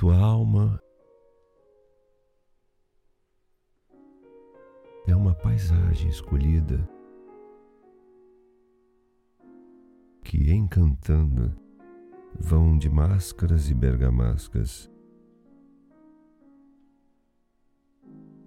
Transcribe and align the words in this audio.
Tua 0.00 0.16
alma 0.16 0.82
é 5.06 5.14
uma 5.14 5.34
paisagem 5.34 6.08
escolhida 6.08 6.88
que, 10.24 10.50
encantando, 10.52 11.54
vão 12.34 12.78
de 12.78 12.88
máscaras 12.88 13.68
e 13.68 13.74
bergamascas, 13.74 14.90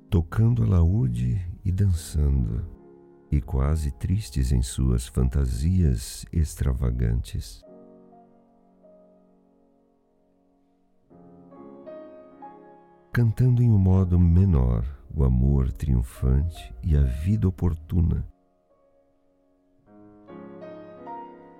tocando 0.09 0.63
alaúde 0.63 1.39
e 1.64 1.71
dançando, 1.71 2.67
e 3.31 3.39
quase 3.39 3.92
tristes 3.92 4.51
em 4.51 4.64
suas 4.64 5.06
fantasias 5.06 6.25
extravagantes. 6.33 7.64
Cantando 13.13 13.61
em 13.61 13.69
um 13.69 13.77
modo 13.77 14.17
menor 14.17 14.83
o 15.15 15.23
amor 15.23 15.71
triunfante 15.71 16.73
e 16.81 16.97
a 16.97 17.01
vida 17.01 17.47
oportuna. 17.47 18.27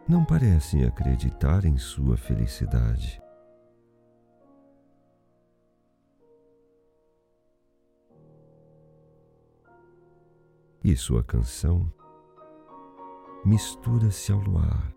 Não 0.10 0.26
parecem 0.26 0.84
acreditar 0.84 1.64
em 1.64 1.78
sua 1.78 2.18
felicidade. 2.18 3.22
E 10.84 10.98
sua 10.98 11.24
canção 11.24 11.94
mistura-se 13.46 14.32
ao 14.32 14.40
luar, 14.40 14.92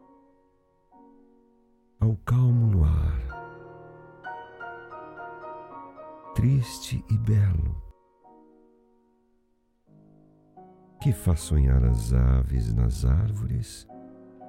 ao 2.01 2.17
calmo 2.25 2.67
luar, 2.73 3.06
triste 6.37 7.03
e 7.11 7.17
belo 7.17 7.83
que 11.01 11.11
faz 11.11 11.41
sonhar 11.41 11.83
as 11.83 12.13
aves 12.13 12.75
nas 12.75 13.07
árvores 13.07 13.89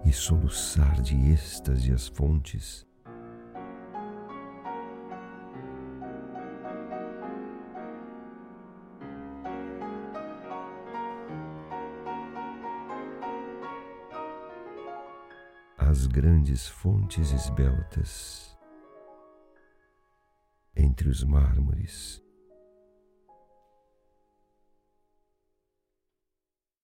e 0.04 0.12
soluçar 0.12 1.02
de 1.02 1.16
êxtase 1.32 1.94
as 1.94 2.10
fontes. 2.10 2.86
As 15.78 16.06
grandes 16.06 16.68
fontes 16.68 17.32
esbeltas 17.32 18.57
entre 20.78 21.10
os 21.10 21.24
mármores 21.24 22.22